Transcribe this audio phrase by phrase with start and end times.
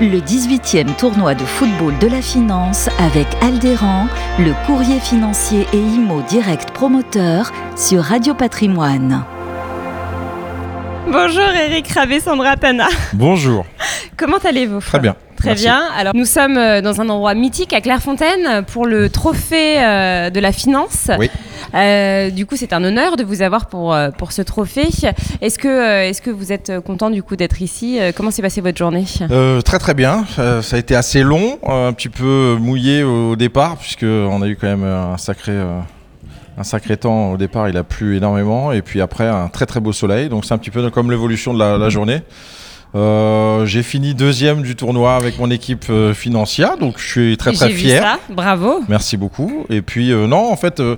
[0.00, 4.06] Le 18e tournoi de football de la finance avec Aldéran,
[4.38, 9.24] le courrier financier et IMO direct promoteur sur Radio Patrimoine.
[11.10, 12.86] Bonjour Eric Rabé, Sandra Tana.
[13.12, 13.66] Bonjour.
[14.16, 14.78] Comment allez-vous?
[14.78, 15.16] Très bien.
[15.38, 15.64] Très Merci.
[15.64, 15.82] bien.
[15.96, 20.40] Alors, nous sommes euh, dans un endroit mythique à Clairefontaine pour le trophée euh, de
[20.40, 21.10] la finance.
[21.16, 21.30] Oui.
[21.74, 24.88] Euh, du coup, c'est un honneur de vous avoir pour, pour ce trophée.
[25.40, 28.78] Est-ce que, est-ce que vous êtes content du coup d'être ici Comment s'est passée votre
[28.78, 29.04] journée?
[29.30, 30.24] Euh, très très bien.
[30.36, 34.56] Ça a été assez long, un petit peu mouillé au départ, puisque on a eu
[34.56, 37.68] quand même un sacré, un sacré temps au départ.
[37.68, 40.28] Il a plu énormément, et puis après un très très beau soleil.
[40.28, 42.22] Donc c'est un petit peu comme l'évolution de la, la journée.
[42.94, 47.52] Euh, j'ai fini deuxième du tournoi avec mon équipe euh, financière, donc je suis très
[47.52, 48.02] très J'ai vu fier.
[48.02, 48.18] ça.
[48.30, 48.80] Bravo.
[48.88, 49.66] Merci beaucoup.
[49.68, 50.96] Et puis euh, non, en fait, euh,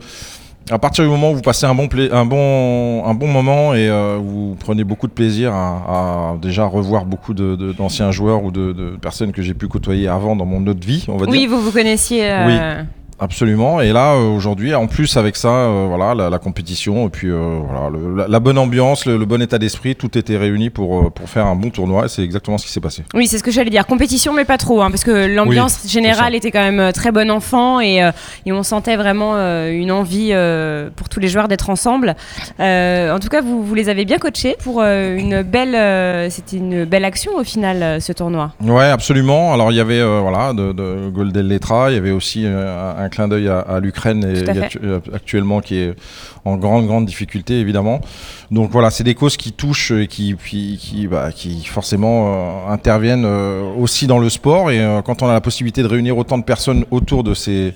[0.70, 3.90] à partir du moment où vous passez un bon, un bon, un bon moment et
[4.22, 8.52] vous prenez beaucoup de plaisir à, à déjà revoir beaucoup de- de- d'anciens joueurs ou
[8.52, 11.38] de, de personnes que j'ai pu côtoyer avant dans mon autre vie, on va Oui,
[11.40, 11.50] dire.
[11.50, 12.22] vous vous connaissiez.
[12.30, 12.82] euh,
[13.20, 13.80] Absolument.
[13.82, 17.28] Et là, euh, aujourd'hui, en plus avec ça, euh, voilà, la, la compétition et puis
[17.30, 20.70] euh, voilà, le- la, la bonne ambiance, le, le bon état d'esprit, tout était réuni
[20.70, 22.06] pour, pour faire un bon tournoi.
[22.06, 23.04] Et c'est exactement ce qui s'est passé.
[23.12, 23.86] Oui, c'est ce que j'allais dire.
[23.86, 27.78] Compétition, mais pas trop, hein, parce que l'ambiance générale était quand même très bon enfant
[27.80, 28.10] et, euh,
[28.46, 29.34] et on sentait vraiment
[29.68, 30.32] une envie
[30.96, 32.16] pour tous les joueurs d'être ensemble.
[32.58, 36.30] En tout cas, vous, vous les avez bien coachés pour une belle.
[36.30, 38.52] C'était une belle action au final, ce tournoi.
[38.62, 39.52] Ouais, absolument.
[39.52, 43.28] Alors il y avait voilà de, de Golden Letra, il y avait aussi un clin
[43.28, 45.94] d'œil à, à l'Ukraine et- et euh, actuellement qui est
[46.46, 48.00] en grande grande difficulté évidemment.
[48.50, 52.72] Donc voilà, c'est des causes qui touchent et qui qui qui, bah, qui forcément euh,
[52.72, 56.16] interviennent euh, aussi dans le sport et euh, quand on a la possibilité de réunir
[56.16, 57.74] autant de personnes autour de ces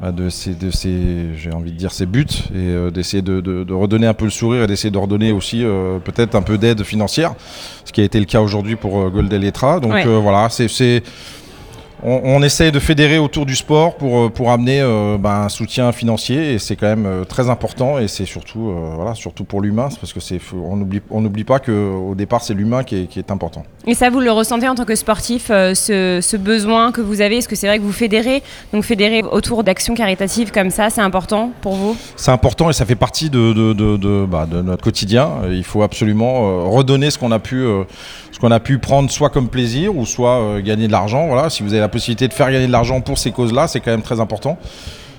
[0.00, 3.40] bah, de ces, de ces j'ai envie de dire ces buts et euh, d'essayer de,
[3.40, 6.42] de- de redonner un peu le sourire et d'essayer de redonner aussi euh, peut-être un
[6.42, 7.34] peu d'aide financière
[7.84, 10.04] ce qui a été le cas aujourd'hui pour euh, Golden Letra donc Ouais.
[10.04, 11.02] voilà c'est-
[12.02, 15.48] on, on essaye de fédérer autour du sport pour, euh, pour amener euh, bah, un
[15.48, 19.44] soutien financier et c'est quand même euh, très important et c'est surtout euh, voilà surtout
[19.44, 23.02] pour l'humain parce que c'est on n'oublie on pas que au départ c'est l'humain qui
[23.02, 26.36] est, qui est important Et ça, vous le ressentez en tant que sportif, ce, ce
[26.36, 27.38] besoin que vous avez?
[27.38, 28.42] Est-ce que c'est vrai que vous fédérez?
[28.72, 31.96] Donc, fédérer autour d'actions caritatives comme ça, c'est important pour vous?
[32.16, 35.30] C'est important et ça fait partie de, de, de, de, bah, de notre quotidien.
[35.50, 37.64] Il faut absolument redonner ce qu'on a pu
[38.30, 41.26] ce qu'on a pu prendre soit comme plaisir ou soit gagner de l'argent.
[41.26, 43.80] Voilà, si vous avez la possibilité de faire gagner de l'argent pour ces causes-là, c'est
[43.80, 44.58] quand même très important.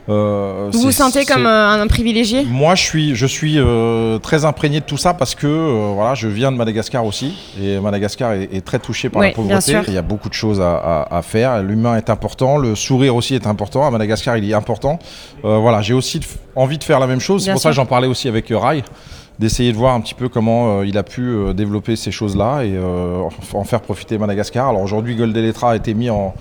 [0.09, 4.18] Euh, Vous vous sentez comme c'est- un, un privilégié moi, je suis, je suis euh,
[4.20, 7.80] très imprégné de tout ça parce que euh, voilà, je viens de Madagascar aussi et
[7.80, 9.78] Madagascar est, est très touché par Oui, la pauvreté.
[9.88, 11.62] Il y a beaucoup de choses à, à- à faire.
[11.62, 13.86] L'humain est important, le sourire aussi est important.
[13.86, 15.00] À Madagascar, il est important.
[15.46, 16.20] Euh, voilà, j'ai aussi
[16.56, 17.44] envie de faire la même chose.
[17.46, 18.84] C'est pour ça que j'en parlais aussi avec euh, Rai
[19.38, 22.64] d'essayer de voir un petit peu comment euh, il a pu euh, développer ces choses-là
[22.66, 23.22] et euh,
[23.53, 24.68] en en faire profiter Madagascar.
[24.70, 26.34] Alors aujourd'hui, Golden Letra a été mis en,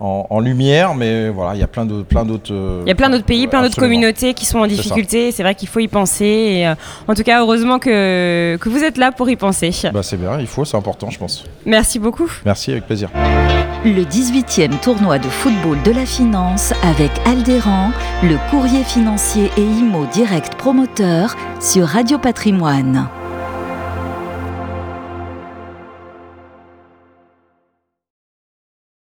[0.00, 2.52] en- en lumière, mais voilà, il y a plein de plein d'autres.
[2.84, 5.30] Il y a plein d'autres pays, plein d'autres communautés qui sont en difficulté.
[5.32, 6.24] C'est vrai qu'il faut y penser.
[6.24, 6.74] Et, euh,
[7.08, 9.70] en tout cas, heureusement que, que vous êtes là pour y penser.
[9.92, 11.44] Bah, c'est bien, il faut, c'est important, je pense.
[11.66, 12.30] Merci beaucoup.
[12.44, 13.08] Merci, avec plaisir.
[13.84, 17.90] Le 18e tournoi de football de la finance avec Aldéran,
[18.22, 23.08] le courrier financier et IMO direct promoteur sur Radio Patrimoine.